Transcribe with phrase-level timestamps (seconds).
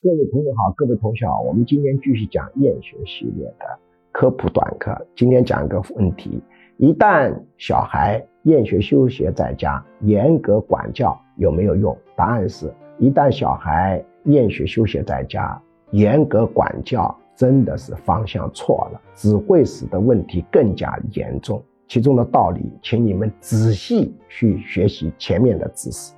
[0.00, 3.78] 各位朋友好，各位同学好，我们今天继续讲厌学系列的
[4.12, 6.40] 科普短课，今天讲一个问题，
[6.76, 11.98] 一旦小孩厌学、休学在家，严格管教有没有用？
[12.14, 15.60] 答案是，一旦小孩厌学、休学在家，
[15.90, 21.60] 严格管教真的是方向错了，只会使得问题更加严重。
[21.88, 26.14] 其中的道理请你们仔细去学习前面的知识。